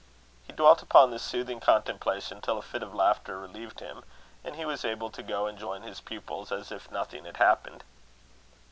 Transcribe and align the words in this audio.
He 0.47 0.51
dwelt 0.53 0.81
upon 0.81 1.11
this 1.11 1.21
soothing 1.21 1.59
contemplation 1.59 2.41
till 2.41 2.57
a 2.57 2.63
fit 2.63 2.81
of 2.81 2.95
laughter 2.95 3.37
relieved 3.37 3.81
him, 3.81 4.03
and 4.43 4.55
he 4.55 4.65
was 4.65 4.83
able 4.83 5.11
to 5.11 5.21
go 5.21 5.45
and 5.45 5.59
join 5.59 5.83
his 5.83 6.01
pupils 6.01 6.51
as 6.51 6.71
if 6.71 6.89
nothing 6.89 7.25
had 7.25 7.37
happened. 7.37 7.83